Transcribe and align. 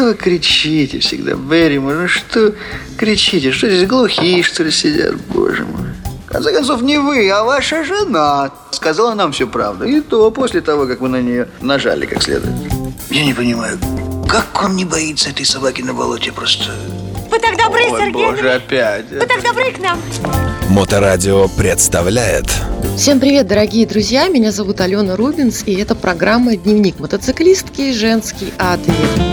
что 0.00 0.14
кричите 0.14 0.98
всегда, 1.00 1.34
Берримор? 1.34 1.94
Ну 1.94 2.08
что 2.08 2.54
кричите? 2.96 3.52
Что 3.52 3.68
здесь 3.68 3.86
глухие, 3.86 4.42
что 4.42 4.64
ли, 4.64 4.70
сидят? 4.70 5.16
Боже 5.28 5.66
мой. 5.66 5.88
В 6.26 6.32
конце 6.32 6.54
концов, 6.54 6.80
не 6.80 6.96
вы, 6.96 7.28
а 7.28 7.44
ваша 7.44 7.84
жена 7.84 8.50
сказала 8.70 9.12
нам 9.14 9.32
всю 9.32 9.46
правду. 9.46 9.84
И 9.84 10.00
то 10.00 10.30
после 10.30 10.62
того, 10.62 10.86
как 10.86 11.02
вы 11.02 11.10
на 11.10 11.20
нее 11.20 11.48
нажали 11.60 12.06
как 12.06 12.22
следует. 12.22 12.54
Я 13.10 13.26
не 13.26 13.34
понимаю, 13.34 13.78
как 14.26 14.46
он 14.64 14.74
не 14.74 14.86
боится 14.86 15.28
этой 15.28 15.44
собаки 15.44 15.82
на 15.82 15.92
болоте 15.92 16.32
просто... 16.32 16.72
Вы 17.30 17.38
так 17.38 17.58
добры, 17.58 17.82
Ой, 17.90 18.00
Сергей. 18.00 18.24
боже, 18.24 18.52
опять. 18.52 19.10
Вы 19.10 19.26
так 19.26 19.42
добры 19.42 19.70
к 19.70 19.78
нам. 19.80 20.00
Моторадио 20.70 21.46
представляет 21.58 22.46
Всем 22.96 23.20
привет, 23.20 23.46
дорогие 23.46 23.86
друзья! 23.86 24.28
Меня 24.28 24.50
зовут 24.50 24.80
Алена 24.80 25.14
Рубинс, 25.16 25.62
и 25.66 25.74
это 25.74 25.94
программа 25.94 26.56
«Дневник 26.56 26.98
мотоциклистки. 27.00 27.92
Женский 27.92 28.52
ответ». 28.58 29.29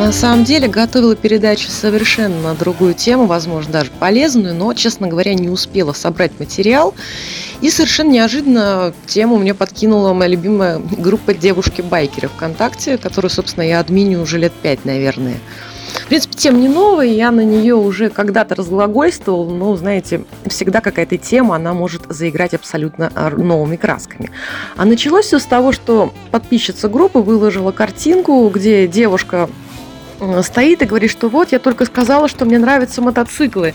На 0.00 0.12
самом 0.12 0.44
деле 0.44 0.66
готовила 0.66 1.14
передачу 1.14 1.68
совершенно 1.68 2.40
на 2.40 2.54
другую 2.54 2.94
тему, 2.94 3.26
возможно, 3.26 3.74
даже 3.74 3.90
полезную, 3.90 4.54
но, 4.54 4.72
честно 4.72 5.08
говоря, 5.08 5.34
не 5.34 5.50
успела 5.50 5.92
собрать 5.92 6.32
материал. 6.40 6.94
И 7.60 7.68
совершенно 7.68 8.08
неожиданно 8.08 8.94
тему 9.06 9.36
мне 9.36 9.52
подкинула 9.52 10.14
моя 10.14 10.30
любимая 10.30 10.78
группа 10.78 11.34
девушки-байкеры 11.34 12.28
ВКонтакте, 12.28 12.96
которую, 12.96 13.30
собственно, 13.30 13.62
я 13.62 13.78
админю 13.78 14.22
уже 14.22 14.38
лет 14.38 14.54
пять, 14.62 14.86
наверное. 14.86 15.36
В 15.92 16.06
принципе, 16.06 16.34
тема 16.34 16.58
не 16.58 16.68
новая, 16.68 17.06
я 17.06 17.30
на 17.30 17.44
нее 17.44 17.74
уже 17.74 18.08
когда-то 18.08 18.54
разглагольствовал, 18.54 19.50
но, 19.50 19.76
знаете, 19.76 20.24
всегда 20.46 20.80
какая-то 20.80 21.18
тема, 21.18 21.56
она 21.56 21.74
может 21.74 22.04
заиграть 22.08 22.54
абсолютно 22.54 23.12
новыми 23.36 23.76
красками. 23.76 24.30
А 24.76 24.86
началось 24.86 25.26
все 25.26 25.38
с 25.38 25.44
того, 25.44 25.72
что 25.72 26.14
подписчица 26.30 26.88
группы 26.88 27.18
выложила 27.18 27.70
картинку, 27.70 28.48
где 28.48 28.88
девушка 28.88 29.50
стоит 30.42 30.82
и 30.82 30.86
говорит, 30.86 31.10
что 31.10 31.28
вот, 31.28 31.52
я 31.52 31.58
только 31.58 31.84
сказала, 31.84 32.28
что 32.28 32.44
мне 32.44 32.58
нравятся 32.58 33.02
мотоциклы. 33.02 33.74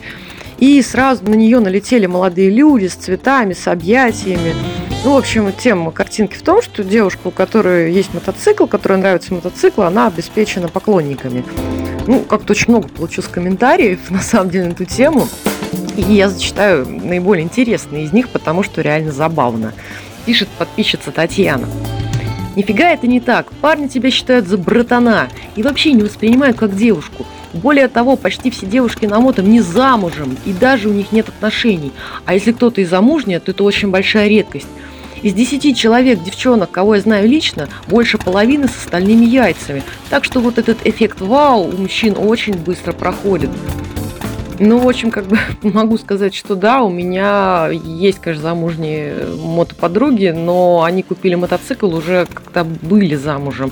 И 0.58 0.82
сразу 0.82 1.24
на 1.26 1.36
нее 1.36 1.60
налетели 1.60 2.06
молодые 2.06 2.50
люди 2.50 2.88
с 2.88 2.94
цветами, 2.94 3.54
с 3.54 3.68
объятиями. 3.68 4.54
Ну, 5.04 5.14
в 5.14 5.18
общем, 5.18 5.52
тема 5.52 5.92
картинки 5.92 6.36
в 6.36 6.42
том, 6.42 6.62
что 6.62 6.84
девушка, 6.84 7.28
у 7.28 7.32
которой 7.32 7.92
есть 7.92 8.14
мотоцикл, 8.14 8.66
которой 8.66 8.98
нравится 8.98 9.34
мотоцикл, 9.34 9.82
она 9.82 10.08
обеспечена 10.08 10.68
поклонниками. 10.68 11.44
Ну, 12.08 12.22
как-то 12.22 12.54
очень 12.54 12.70
много 12.70 12.88
получилось 12.88 13.30
комментариев, 13.30 14.00
на 14.10 14.22
самом 14.22 14.50
деле, 14.50 14.66
на 14.66 14.72
эту 14.72 14.86
тему. 14.86 15.28
И 15.98 16.02
я 16.02 16.30
зачитаю 16.30 16.88
наиболее 16.88 17.44
интересные 17.44 18.06
из 18.06 18.14
них, 18.14 18.30
потому 18.30 18.64
что 18.64 18.82
реально 18.82 19.12
забавно. 19.12 19.74
Пишет 20.26 20.48
подписчица 20.58 21.12
Татьяна. 21.12 21.68
Нифига 22.56 22.92
это 22.92 23.08
не 23.08 23.20
так. 23.20 23.52
Парни 23.62 23.88
тебя 23.88 24.10
считают 24.12 24.48
за 24.48 24.58
братана 24.58 25.28
и 25.56 25.64
вообще 25.64 25.92
не 25.92 26.04
воспринимают 26.04 26.58
как 26.58 26.76
девушку. 26.76 27.26
Более 27.54 27.88
того, 27.88 28.16
почти 28.16 28.50
все 28.50 28.66
девушки 28.66 29.06
на 29.06 29.20
мото 29.20 29.42
не 29.42 29.62
замужем, 29.62 30.38
и 30.46 30.54
даже 30.54 30.90
у 30.90 30.94
них 30.94 31.12
нет 31.12 31.30
отношений. 31.30 31.92
А 32.26 32.34
если 32.34 32.52
кто-то 32.52 32.82
и 32.82 32.86
замужняя, 32.86 33.40
то 33.40 33.52
это 33.52 33.64
очень 33.64 33.90
большая 33.90 34.28
редкость. 34.28 34.68
Из 35.22 35.34
10 35.34 35.78
человек, 35.78 36.22
девчонок, 36.22 36.72
кого 36.72 36.96
я 36.96 37.02
знаю 37.02 37.28
лично, 37.28 37.68
больше 37.88 38.18
половины 38.18 38.68
с 38.68 38.78
остальными 38.78 39.26
яйцами. 39.26 39.84
Так 40.10 40.24
что 40.24 40.40
вот 40.40 40.58
этот 40.58 40.86
эффект 40.86 41.22
вау 41.22 41.70
у 41.70 41.78
мужчин 41.78 42.16
очень 42.18 42.54
быстро 42.54 42.92
проходит. 42.92 43.50
Ну, 44.60 44.80
в 44.80 44.88
общем, 44.88 45.12
как 45.12 45.26
бы 45.26 45.38
могу 45.64 45.98
сказать, 45.98 46.34
что 46.34 46.56
да, 46.56 46.82
у 46.82 46.90
меня 46.90 47.70
есть, 47.72 48.20
конечно, 48.20 48.44
замужние 48.44 49.26
мотоподруги, 49.26 50.30
но 50.30 50.84
они 50.84 51.04
купили 51.04 51.36
мотоцикл 51.36 51.94
уже 51.94 52.26
когда 52.26 52.64
были 52.64 53.16
замужем. 53.16 53.72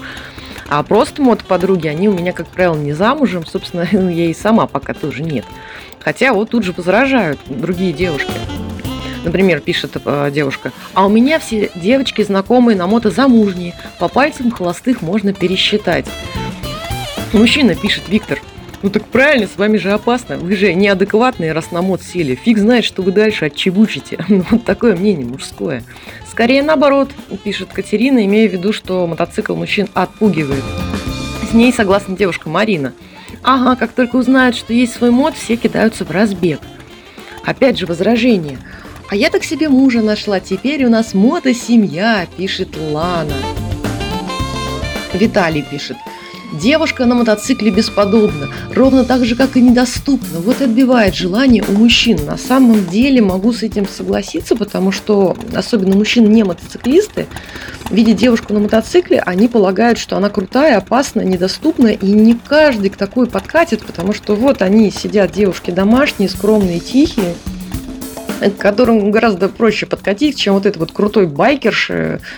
А 0.69 0.81
просто 0.83 1.21
мотоподруги, 1.21 1.87
они 1.87 2.09
у 2.09 2.13
меня, 2.13 2.33
как 2.33 2.47
правило, 2.47 2.75
не 2.75 2.93
замужем. 2.93 3.45
Собственно, 3.45 3.87
я 3.91 4.25
и 4.25 4.33
сама 4.33 4.67
пока 4.67 4.93
тоже 4.93 5.23
нет. 5.23 5.45
Хотя 5.99 6.33
вот 6.33 6.49
тут 6.49 6.63
же 6.63 6.73
возражают 6.73 7.39
другие 7.47 7.93
девушки. 7.93 8.31
Например, 9.23 9.61
пишет 9.61 9.95
э, 10.03 10.31
девушка, 10.33 10.73
а 10.93 11.05
у 11.05 11.09
меня 11.09 11.39
все 11.39 11.71
девочки 11.75 12.21
знакомые 12.23 12.77
на 12.77 12.87
мото 12.87 13.09
замужние, 13.09 13.73
по 13.97 14.09
пальцам 14.09 14.51
холостых 14.51 15.01
можно 15.01 15.31
пересчитать. 15.31 16.05
Мужчина 17.31 17.73
пишет, 17.73 18.09
Виктор, 18.09 18.41
ну 18.83 18.89
так 18.89 19.05
правильно, 19.05 19.47
с 19.47 19.57
вами 19.57 19.77
же 19.77 19.91
опасно. 19.91 20.37
Вы 20.37 20.55
же 20.57 20.73
неадекватные, 20.73 21.53
раз 21.53 21.71
на 21.71 21.81
мод 21.81 22.03
сели. 22.03 22.35
Фиг 22.35 22.57
знает, 22.57 22.83
что 22.83 23.01
вы 23.01 23.11
дальше 23.11 23.45
отчебучите. 23.45 24.17
Ну, 24.33 24.43
вот 24.49 24.65
такое 24.65 24.95
мнение 24.95 25.25
мужское. 25.25 25.83
Скорее 26.29 26.63
наоборот, 26.63 27.11
пишет 27.43 27.69
Катерина, 27.71 28.25
имея 28.25 28.49
в 28.49 28.53
виду, 28.53 28.73
что 28.73 29.07
мотоцикл 29.07 29.55
мужчин 29.55 29.87
отпугивает. 29.93 30.63
С 31.49 31.53
ней 31.53 31.71
согласна 31.71 32.17
девушка 32.17 32.49
Марина. 32.49 32.93
Ага, 33.41 33.75
как 33.75 33.91
только 33.91 34.15
узнают, 34.15 34.55
что 34.55 34.73
есть 34.73 34.93
свой 34.93 35.11
мод, 35.11 35.35
все 35.35 35.55
кидаются 35.55 36.03
в 36.03 36.11
разбег. 36.11 36.59
Опять 37.45 37.77
же 37.77 37.85
возражение. 37.85 38.57
А 39.09 39.15
я 39.15 39.29
так 39.29 39.43
себе 39.43 39.69
мужа 39.69 40.01
нашла, 40.01 40.39
теперь 40.39 40.83
у 40.85 40.89
нас 40.89 41.13
мото-семья, 41.13 42.27
пишет 42.35 42.75
Лана. 42.75 43.33
Виталий 45.13 45.61
пишет. 45.61 45.97
Девушка 46.53 47.05
на 47.05 47.15
мотоцикле 47.15 47.71
бесподобна, 47.71 48.47
ровно 48.75 49.03
так 49.05 49.25
же, 49.25 49.35
как 49.35 49.57
и 49.57 49.61
недоступна. 49.61 50.39
Вот 50.39 50.61
и 50.61 50.65
отбивает 50.65 51.15
желание 51.15 51.63
у 51.67 51.71
мужчин. 51.71 52.19
На 52.25 52.37
самом 52.37 52.85
деле 52.85 53.23
могу 53.23 53.53
с 53.53 53.63
этим 53.63 53.87
согласиться, 53.87 54.55
потому 54.55 54.91
что, 54.91 55.35
особенно 55.55 55.95
мужчины 55.95 56.27
не 56.27 56.43
мотоциклисты, 56.43 57.25
видя 57.89 58.13
девушку 58.13 58.53
на 58.53 58.59
мотоцикле, 58.59 59.19
они 59.19 59.47
полагают, 59.47 59.97
что 59.97 60.15
она 60.15 60.29
крутая, 60.29 60.77
опасная, 60.77 61.25
недоступна, 61.25 61.87
и 61.87 62.11
не 62.11 62.35
каждый 62.35 62.91
к 62.91 62.97
такой 62.97 63.25
подкатит, 63.25 63.83
потому 63.83 64.13
что 64.13 64.35
вот 64.35 64.61
они 64.61 64.91
сидят, 64.91 65.31
девушки 65.31 65.71
домашние, 65.71 66.29
скромные, 66.29 66.79
тихие, 66.79 67.33
к 68.39 68.57
которым 68.57 69.11
гораздо 69.11 69.49
проще 69.49 69.85
подкатить, 69.85 70.37
чем 70.37 70.53
вот 70.53 70.65
этот 70.65 70.79
вот 70.79 70.91
крутой 70.91 71.27
байкерш. 71.27 71.91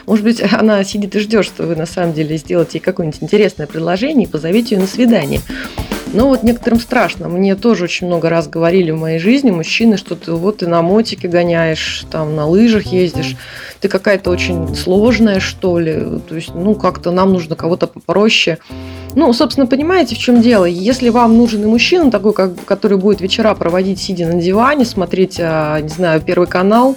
Может 0.05 0.23
быть, 0.23 0.41
она 0.53 0.83
сидит 0.83 1.15
и 1.15 1.19
ждет, 1.19 1.45
что 1.45 1.63
вы 1.63 1.75
на 1.75 1.85
самом 1.85 2.13
деле 2.13 2.37
сделаете 2.37 2.77
ей 2.77 2.83
какое-нибудь 2.83 3.21
интересное 3.21 3.67
предложение 3.67 4.27
и 4.27 4.29
позовете 4.29 4.75
ее 4.75 4.81
на 4.81 4.87
свидание. 4.87 5.41
Но 6.15 6.29
вот 6.29 6.43
некоторым 6.43 6.79
страшно. 6.79 7.27
Мне 7.27 7.55
тоже 7.55 7.83
очень 7.83 8.07
много 8.07 8.29
раз 8.29 8.47
говорили 8.47 8.91
в 8.91 8.97
моей 8.97 9.19
жизни 9.19 9.51
мужчины, 9.51 9.97
что 9.97 10.15
ты 10.15 10.31
вот 10.31 10.57
ты 10.57 10.67
на 10.67 10.81
мотике 10.81 11.27
гоняешь, 11.27 12.05
там 12.09 12.37
на 12.37 12.47
лыжах 12.47 12.85
ездишь, 12.85 13.35
ты 13.81 13.89
какая-то 13.89 14.31
очень 14.31 14.73
сложная, 14.77 15.41
что 15.41 15.77
ли. 15.77 16.21
То 16.29 16.35
есть, 16.35 16.55
ну, 16.55 16.73
как-то 16.73 17.11
нам 17.11 17.33
нужно 17.33 17.57
кого-то 17.57 17.87
попроще. 17.87 18.59
Ну, 19.13 19.33
собственно, 19.33 19.67
понимаете, 19.67 20.15
в 20.15 20.17
чем 20.17 20.41
дело? 20.41 20.63
Если 20.63 21.09
вам 21.09 21.35
нужен 21.37 21.63
и 21.63 21.65
мужчина 21.65 22.09
такой, 22.09 22.31
как, 22.31 22.63
который 22.63 22.97
будет 22.97 23.19
вечера 23.19 23.53
проводить, 23.53 23.99
сидя 23.99 24.25
на 24.25 24.41
диване, 24.41 24.85
смотреть, 24.85 25.37
а, 25.41 25.81
не 25.81 25.89
знаю, 25.89 26.21
Первый 26.21 26.47
канал, 26.47 26.95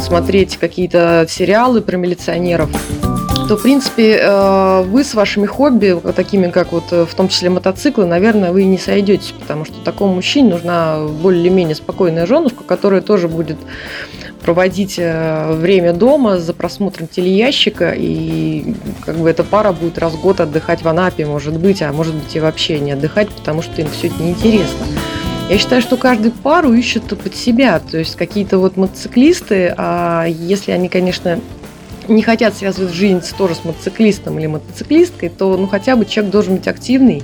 смотреть 0.00 0.58
какие-то 0.58 1.26
сериалы 1.28 1.80
про 1.80 1.96
милиционеров, 1.96 2.70
то, 3.48 3.56
в 3.56 3.62
принципе, 3.62 4.18
э, 4.22 4.82
вы 4.82 5.04
с 5.04 5.14
вашими 5.14 5.46
хобби, 5.46 5.98
такими 6.14 6.50
как 6.50 6.72
вот 6.72 6.84
э, 6.92 7.04
в 7.04 7.14
том 7.14 7.28
числе 7.28 7.50
мотоциклы, 7.50 8.06
наверное, 8.06 8.52
вы 8.52 8.64
не 8.64 8.78
сойдетесь, 8.78 9.34
потому 9.38 9.64
что 9.64 9.74
такому 9.84 10.14
мужчине 10.14 10.50
нужна 10.50 11.06
более-менее 11.22 11.74
спокойная 11.74 12.26
женушка, 12.26 12.64
которая 12.64 13.02
тоже 13.02 13.28
будет 13.28 13.58
проводить 14.44 14.94
э, 14.98 15.52
время 15.54 15.92
дома 15.92 16.38
за 16.38 16.54
просмотром 16.54 17.06
телеящика, 17.06 17.92
и 17.96 18.74
как 19.04 19.16
бы 19.16 19.28
эта 19.28 19.44
пара 19.44 19.72
будет 19.72 19.98
раз 19.98 20.14
в 20.14 20.20
год 20.20 20.40
отдыхать 20.40 20.82
в 20.82 20.88
Анапе, 20.88 21.26
может 21.26 21.58
быть, 21.58 21.82
а 21.82 21.92
может 21.92 22.14
быть 22.14 22.34
и 22.36 22.40
вообще 22.40 22.78
не 22.78 22.92
отдыхать, 22.92 23.28
потому 23.28 23.62
что 23.62 23.80
им 23.80 23.88
все 23.90 24.06
это 24.06 24.22
неинтересно. 24.22 24.86
Я 25.50 25.58
считаю, 25.58 25.82
что 25.82 25.98
каждый 25.98 26.30
пару 26.30 26.72
ищет 26.72 27.04
под 27.04 27.36
себя, 27.36 27.78
то 27.78 27.98
есть 27.98 28.16
какие-то 28.16 28.58
вот 28.58 28.78
мотоциклисты, 28.78 29.74
а 29.76 30.24
если 30.26 30.72
они, 30.72 30.88
конечно, 30.88 31.38
не 32.08 32.22
хотят 32.22 32.54
связывать 32.54 32.92
жизнь 32.92 33.22
тоже 33.36 33.54
с 33.54 33.64
мотоциклистом 33.64 34.38
или 34.38 34.46
мотоциклисткой, 34.46 35.28
то 35.28 35.56
ну 35.56 35.66
хотя 35.66 35.96
бы 35.96 36.04
человек 36.04 36.32
должен 36.32 36.56
быть 36.56 36.68
активный 36.68 37.22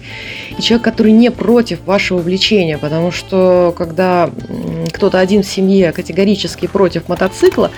и 0.56 0.62
человек, 0.62 0.84
который 0.84 1.12
не 1.12 1.30
против 1.30 1.84
вашего 1.84 2.18
увлечения, 2.18 2.78
потому 2.78 3.10
что 3.10 3.74
когда 3.76 4.30
кто-то 4.92 5.18
один 5.18 5.42
в 5.42 5.46
семье 5.46 5.92
категорически 5.92 6.66
против 6.66 7.08
мотоцикла, 7.08 7.70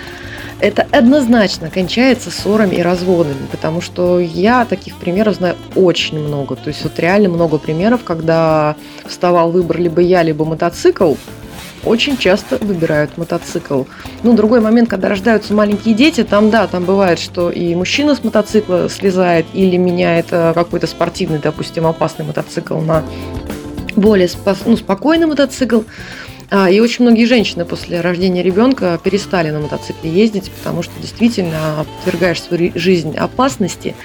это 0.59 0.87
однозначно 0.91 1.69
кончается 1.69 2.31
ссорами 2.31 2.75
и 2.75 2.81
разводами, 2.81 3.47
потому 3.51 3.81
что 3.81 4.19
я 4.19 4.63
таких 4.63 4.95
примеров 4.95 5.35
знаю 5.35 5.55
очень 5.75 6.19
много. 6.19 6.55
То 6.55 6.69
есть 6.69 6.83
вот 6.83 6.97
реально 6.99 7.29
много 7.29 7.57
примеров, 7.57 8.03
когда 8.03 8.75
вставал 9.05 9.51
выбор 9.51 9.79
либо 9.79 9.99
я, 9.99 10.23
либо 10.23 10.45
мотоцикл, 10.45 11.15
очень 11.85 12.17
часто 12.17 12.57
выбирают 12.57 13.17
мотоцикл. 13.17 13.83
Ну, 14.23 14.33
другой 14.33 14.61
момент, 14.61 14.89
когда 14.89 15.09
рождаются 15.09 15.53
маленькие 15.53 15.95
дети, 15.95 16.23
там, 16.23 16.49
да, 16.49 16.67
там 16.67 16.85
бывает, 16.85 17.19
что 17.19 17.49
и 17.49 17.75
мужчина 17.75 18.15
с 18.15 18.23
мотоцикла 18.23 18.89
слезает 18.89 19.45
или 19.53 19.77
меняет 19.77 20.27
э, 20.31 20.53
какой-то 20.53 20.87
спортивный, 20.87 21.39
допустим, 21.39 21.85
опасный 21.85 22.25
мотоцикл 22.25 22.79
на 22.79 23.03
более 23.95 24.29
ну, 24.65 24.77
спокойный 24.77 25.27
мотоцикл. 25.27 25.81
А, 26.49 26.69
и 26.69 26.79
очень 26.79 27.03
многие 27.03 27.25
женщины 27.25 27.65
после 27.65 28.01
рождения 28.01 28.43
ребенка 28.43 28.99
перестали 29.03 29.49
на 29.49 29.59
мотоцикле 29.59 30.11
ездить, 30.11 30.51
потому 30.51 30.83
что 30.83 30.93
действительно 31.01 31.85
подвергаешь 32.03 32.41
свою 32.41 32.71
жизнь 32.75 33.15
опасности, 33.15 33.95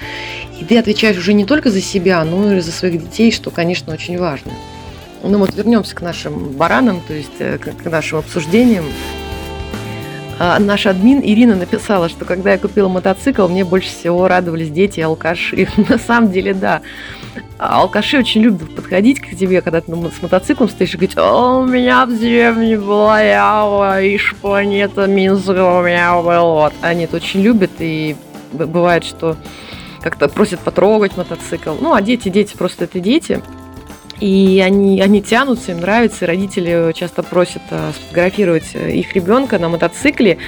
и 0.59 0.65
ты 0.65 0.77
отвечаешь 0.79 1.17
уже 1.17 1.33
не 1.33 1.45
только 1.45 1.69
за 1.69 1.79
себя, 1.79 2.23
но 2.23 2.55
и 2.55 2.59
за 2.59 2.71
своих 2.71 3.01
детей, 3.03 3.31
что, 3.31 3.51
конечно, 3.51 3.93
очень 3.93 4.17
важно. 4.17 4.51
Ну 5.23 5.37
вот 5.37 5.53
вернемся 5.53 5.95
к 5.95 6.01
нашим 6.01 6.51
баранам, 6.51 7.01
то 7.05 7.13
есть 7.13 7.39
э, 7.39 7.57
к, 7.57 7.85
нашим 7.89 8.19
обсуждениям. 8.19 8.85
А, 10.41 10.57
наш 10.59 10.85
админ 10.85 11.19
Ирина 11.21 11.55
написала, 11.55 12.07
что 12.07 12.23
когда 12.23 12.53
я 12.53 12.57
купила 12.57 12.87
мотоцикл, 12.87 13.47
мне 13.49 13.65
больше 13.65 13.89
всего 13.89 14.29
радовались 14.29 14.69
дети 14.69 15.01
и 15.01 15.03
алкаши. 15.03 15.67
На 15.89 15.97
самом 15.97 16.31
деле, 16.31 16.53
да. 16.53 16.81
А 17.57 17.81
алкаши 17.81 18.17
очень 18.17 18.41
любят 18.41 18.73
подходить 18.73 19.19
к 19.19 19.35
тебе, 19.35 19.61
когда 19.61 19.81
ты 19.81 19.91
с 19.91 20.21
мотоциклом 20.21 20.69
стоишь 20.69 20.93
и 20.93 20.97
говорить, 20.97 21.17
о, 21.17 21.59
у 21.59 21.65
меня 21.65 22.05
в 22.05 22.17
деревне 22.17 22.77
была 22.77 23.21
ява, 23.21 24.01
и 24.01 24.17
шпанета 24.17 25.07
Минска 25.07 25.79
у 25.79 25.83
меня 25.83 26.15
был. 26.21 26.53
Вот. 26.53 26.73
Они 26.81 27.03
это 27.03 27.17
очень 27.17 27.41
любят, 27.41 27.71
и 27.79 28.15
бывает, 28.53 29.03
что 29.03 29.35
как-то 30.01 30.29
просят 30.29 30.61
потрогать 30.61 31.17
мотоцикл. 31.17 31.75
Ну, 31.81 31.93
а 31.93 32.01
дети, 32.01 32.29
дети 32.29 32.55
просто 32.55 32.85
это 32.85 33.01
дети. 33.01 33.41
И 34.19 34.61
они, 34.65 35.01
они 35.01 35.21
тянутся, 35.21 35.71
им 35.71 35.79
нравится, 35.79 36.25
родители 36.25 36.91
часто 36.93 37.23
просят 37.23 37.61
э, 37.69 37.91
сфотографировать 37.95 38.71
э, 38.73 38.91
их 38.91 39.15
ребенка 39.15 39.57
на 39.59 39.69
мотоцикле. 39.69 40.39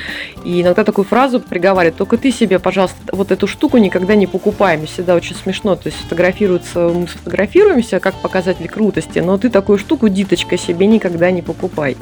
И 0.44 0.62
иногда 0.62 0.84
такую 0.84 1.06
фразу 1.06 1.40
приговаривают, 1.40 1.96
только 1.96 2.18
ты 2.18 2.32
себе, 2.32 2.60
пожалуйста, 2.60 2.98
вот 3.14 3.32
эту 3.32 3.48
штуку 3.48 3.78
никогда 3.78 4.16
не 4.16 4.28
покупай. 4.28 4.76
Мне 4.76 4.88
всегда 4.88 5.16
очень 5.16 5.36
смешно. 5.36 5.78
То 5.78 5.88
есть 5.88 6.00
фотографируются, 6.00 6.90
мы 6.90 7.08
сфотографируемся 7.08 8.02
как 8.02 8.16
показатель 8.16 8.68
крутости, 8.68 9.20
но 9.20 9.38
ты 9.38 9.50
такую 9.50 9.78
штуку, 9.78 10.10
диточка, 10.10 10.58
себе 10.58 10.86
никогда 10.86 11.32
не 11.32 11.42
покупай. 11.42 11.96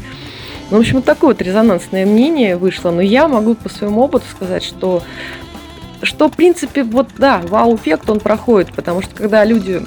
Ну, 0.71 0.77
в 0.77 0.79
общем, 0.79 0.95
вот 0.95 1.05
такое 1.05 1.33
вот 1.33 1.41
резонансное 1.41 2.05
мнение 2.07 2.57
вышло. 2.57 2.89
Но 2.89 3.01
я 3.01 3.27
могу 3.27 3.53
по 3.53 3.69
своему 3.69 4.01
опыту 4.01 4.25
сказать, 4.31 4.63
что 4.63 5.03
что, 6.01 6.29
в 6.29 6.35
принципе, 6.35 6.83
вот, 6.83 7.09
да, 7.17 7.41
вау-эффект 7.47 8.09
он 8.09 8.21
проходит, 8.21 8.71
потому 8.73 9.01
что 9.01 9.13
когда 9.13 9.43
люди 9.43 9.81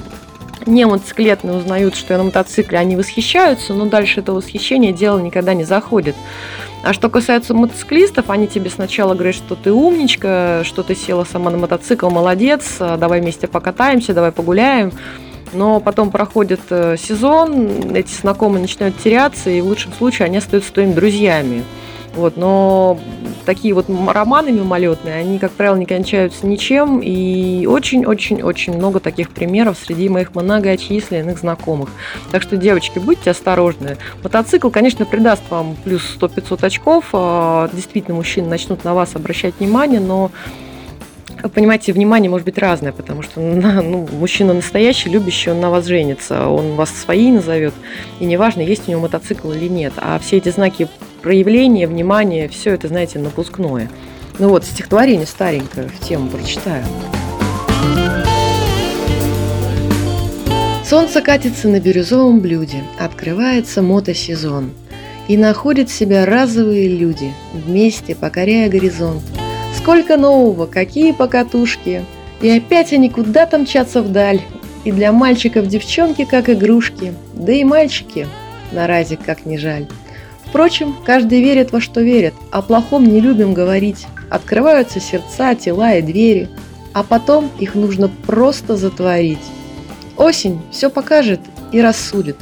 не 0.66 0.86
мотоциклетные 0.86 1.56
узнают, 1.56 1.96
что 1.96 2.14
я 2.14 2.18
на 2.18 2.24
мотоцикле, 2.24 2.78
они 2.78 2.96
восхищаются, 2.96 3.74
но 3.74 3.86
дальше 3.86 4.20
это 4.20 4.32
восхищение 4.32 4.92
дело 4.92 5.18
никогда 5.18 5.54
не 5.54 5.64
заходит. 5.64 6.16
А 6.82 6.92
что 6.92 7.08
касается 7.08 7.54
мотоциклистов, 7.54 8.28
они 8.28 8.48
тебе 8.48 8.68
сначала 8.68 9.14
говорят, 9.14 9.36
что 9.36 9.54
ты 9.54 9.72
умничка, 9.72 10.62
что 10.64 10.82
ты 10.82 10.96
села 10.96 11.24
сама 11.24 11.50
на 11.50 11.58
мотоцикл, 11.58 12.10
молодец, 12.10 12.76
давай 12.78 13.20
вместе 13.20 13.46
покатаемся, 13.46 14.14
давай 14.14 14.32
погуляем. 14.32 14.92
Но 15.52 15.80
потом 15.80 16.10
проходит 16.10 16.60
э, 16.70 16.96
сезон, 16.98 17.94
эти 17.94 18.10
знакомые 18.10 18.62
начинают 18.62 18.96
теряться, 18.98 19.50
и 19.50 19.60
в 19.60 19.66
лучшем 19.66 19.92
случае 19.92 20.26
они 20.26 20.38
остаются 20.38 20.72
твоими 20.72 20.94
друзьями. 20.94 21.62
Вот, 22.14 22.36
но 22.36 22.98
такие 23.46 23.74
вот 23.74 23.86
романы 23.88 24.52
мимолетные, 24.52 25.14
они, 25.14 25.38
как 25.38 25.52
правило, 25.52 25.76
не 25.76 25.86
кончаются 25.86 26.46
ничем, 26.46 27.00
и 27.02 27.66
очень-очень-очень 27.66 28.74
много 28.74 29.00
таких 29.00 29.30
примеров 29.30 29.78
среди 29.82 30.08
моих 30.08 30.34
многочисленных 30.34 31.38
знакомых. 31.38 31.88
Так 32.30 32.42
что, 32.42 32.56
девочки, 32.56 32.98
будьте 32.98 33.30
осторожны. 33.30 33.96
Мотоцикл, 34.22 34.68
конечно, 34.68 35.06
придаст 35.06 35.42
вам 35.50 35.76
плюс 35.84 36.02
100-500 36.20 36.66
очков, 36.66 37.04
а, 37.12 37.70
действительно, 37.72 38.16
мужчины 38.16 38.48
начнут 38.48 38.84
на 38.84 38.94
вас 38.94 39.16
обращать 39.16 39.54
внимание, 39.58 40.00
но 40.00 40.30
понимаете, 41.48 41.92
внимание 41.92 42.30
может 42.30 42.44
быть 42.44 42.58
разное, 42.58 42.92
потому 42.92 43.22
что 43.22 43.40
ну, 43.40 44.08
мужчина 44.12 44.54
настоящий, 44.54 45.08
любящий, 45.08 45.50
он 45.50 45.60
на 45.60 45.70
вас 45.70 45.86
женится, 45.86 46.48
он 46.48 46.74
вас 46.74 46.90
свои 46.90 47.30
назовет, 47.30 47.74
и 48.20 48.24
неважно, 48.24 48.60
есть 48.60 48.86
у 48.86 48.90
него 48.90 49.02
мотоцикл 49.02 49.50
или 49.52 49.68
нет. 49.68 49.94
А 49.96 50.18
все 50.18 50.36
эти 50.36 50.50
знаки 50.50 50.88
проявления, 51.22 51.86
внимания, 51.86 52.48
все 52.48 52.74
это, 52.74 52.88
знаете, 52.88 53.18
напускное. 53.18 53.90
Ну 54.38 54.48
вот, 54.48 54.64
стихотворение 54.64 55.26
старенькое 55.26 55.88
в 55.88 56.06
тему 56.06 56.28
прочитаю. 56.28 56.84
Солнце 60.84 61.22
катится 61.22 61.68
на 61.68 61.80
бирюзовом 61.80 62.40
блюде, 62.40 62.82
открывается 62.98 63.80
мотосезон. 63.80 64.72
И 65.28 65.36
находят 65.36 65.88
себя 65.88 66.26
разовые 66.26 66.88
люди, 66.88 67.32
вместе 67.54 68.14
покоряя 68.14 68.68
горизонт. 68.68 69.22
Сколько 69.78 70.16
нового, 70.16 70.66
какие 70.66 71.12
покатушки! 71.12 72.04
И 72.42 72.50
опять 72.50 72.92
они 72.92 73.08
куда-то 73.08 73.56
мчатся 73.58 74.02
вдаль. 74.02 74.42
И 74.84 74.90
для 74.90 75.12
мальчиков 75.12 75.68
девчонки 75.68 76.24
как 76.24 76.50
игрушки, 76.50 77.14
да 77.32 77.52
и 77.52 77.62
мальчики, 77.62 78.26
на 78.72 78.86
разик 78.86 79.20
как 79.24 79.46
не 79.46 79.58
жаль. 79.58 79.86
Впрочем, 80.52 80.94
каждый 81.02 81.40
верит 81.40 81.72
во 81.72 81.80
что 81.80 82.02
верит, 82.02 82.34
о 82.50 82.60
плохом 82.60 83.06
не 83.06 83.20
любим 83.20 83.54
говорить. 83.54 84.06
Открываются 84.28 85.00
сердца, 85.00 85.54
тела 85.54 85.94
и 85.94 86.02
двери, 86.02 86.50
а 86.92 87.02
потом 87.02 87.50
их 87.58 87.74
нужно 87.74 88.10
просто 88.26 88.76
затворить. 88.76 89.38
Осень 90.18 90.60
все 90.70 90.90
покажет 90.90 91.40
и 91.72 91.80
рассудит, 91.80 92.36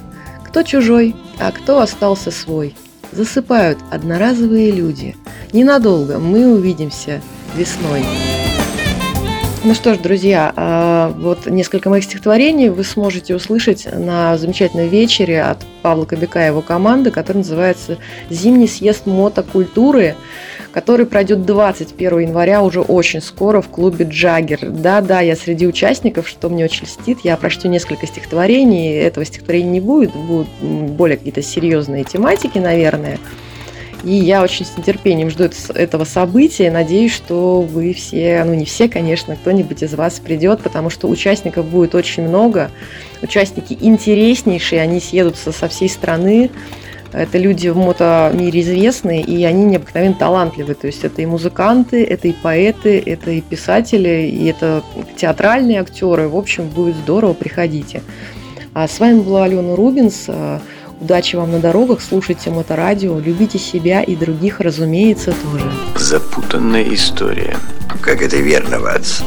кто 0.44 0.64
чужой, 0.64 1.14
а 1.38 1.52
кто 1.52 1.78
остался 1.78 2.32
свой. 2.32 2.74
Засыпают 3.12 3.78
одноразовые 3.92 4.72
люди. 4.72 5.14
Ненадолго 5.52 6.18
мы 6.18 6.52
увидимся 6.52 7.20
весной. 7.54 8.02
Ну 9.62 9.74
что 9.74 9.92
ж, 9.92 9.98
друзья, 9.98 10.54
а, 10.56 11.12
вот 11.18 11.44
несколько 11.44 11.90
моих 11.90 12.04
стихотворений 12.04 12.70
вы 12.70 12.82
сможете 12.82 13.34
услышать 13.34 13.86
на 13.92 14.38
замечательном 14.38 14.88
вечере 14.88 15.42
от 15.42 15.58
Павла 15.82 16.06
Кобяка 16.06 16.44
и 16.44 16.46
его 16.46 16.62
команды, 16.62 17.10
который 17.10 17.38
называется 17.38 17.98
«Зимний 18.30 18.68
съезд 18.68 19.04
мотокультуры», 19.04 20.14
который 20.72 21.04
пройдет 21.04 21.44
21 21.44 22.20
января 22.20 22.62
уже 22.62 22.80
очень 22.80 23.20
скоро 23.20 23.60
в 23.60 23.68
клубе 23.68 24.06
«Джаггер». 24.08 24.60
Да-да, 24.62 25.20
я 25.20 25.36
среди 25.36 25.66
участников, 25.66 26.26
что 26.26 26.48
мне 26.48 26.64
очень 26.64 26.84
льстит. 26.84 27.18
Я 27.22 27.36
прочту 27.36 27.68
несколько 27.68 28.06
стихотворений. 28.06 28.94
Этого 28.94 29.26
стихотворения 29.26 29.72
не 29.72 29.80
будет, 29.80 30.14
будут 30.14 30.48
более 30.62 31.18
какие-то 31.18 31.42
серьезные 31.42 32.04
тематики, 32.04 32.56
наверное. 32.56 33.18
И 34.02 34.12
я 34.14 34.42
очень 34.42 34.64
с 34.64 34.76
нетерпением 34.76 35.30
жду 35.30 35.50
этого 35.74 36.04
события. 36.04 36.70
Надеюсь, 36.70 37.12
что 37.12 37.60
вы 37.60 37.92
все, 37.92 38.42
ну 38.44 38.54
не 38.54 38.64
все, 38.64 38.88
конечно, 38.88 39.36
кто-нибудь 39.36 39.82
из 39.82 39.94
вас 39.94 40.20
придет, 40.20 40.60
потому 40.62 40.90
что 40.90 41.08
участников 41.08 41.66
будет 41.66 41.94
очень 41.94 42.26
много. 42.26 42.70
Участники 43.22 43.76
интереснейшие, 43.78 44.80
они 44.80 45.00
съедутся 45.00 45.52
со 45.52 45.68
всей 45.68 45.88
страны. 45.88 46.50
Это 47.12 47.38
люди 47.38 47.68
в 47.68 47.76
мотомире 47.76 48.60
известные, 48.60 49.20
и 49.22 49.42
они 49.44 49.64
необыкновенно 49.64 50.14
талантливые. 50.14 50.76
То 50.76 50.86
есть 50.86 51.04
это 51.04 51.20
и 51.20 51.26
музыканты, 51.26 52.04
это 52.04 52.28
и 52.28 52.32
поэты, 52.32 53.02
это 53.04 53.32
и 53.32 53.40
писатели, 53.40 54.28
и 54.28 54.46
это 54.46 54.82
театральные 55.16 55.80
актеры. 55.80 56.28
В 56.28 56.36
общем, 56.36 56.68
будет 56.68 56.94
здорово, 56.96 57.34
приходите. 57.34 58.02
А 58.72 58.86
с 58.86 59.00
вами 59.00 59.20
была 59.20 59.44
Алена 59.44 59.74
Рубинс. 59.74 60.28
Удачи 61.00 61.36
вам 61.36 61.52
на 61.52 61.60
дорогах, 61.60 62.02
слушайте 62.02 62.50
моторадио, 62.50 63.18
любите 63.18 63.58
себя 63.58 64.02
и 64.02 64.14
других, 64.14 64.60
разумеется, 64.60 65.32
тоже. 65.32 65.72
Запутанная 65.96 66.84
история. 66.92 67.56
Как 68.02 68.20
это 68.20 68.36
верно, 68.36 68.80
Ватс? 68.80 69.22